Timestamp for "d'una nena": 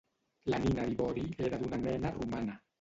1.63-2.15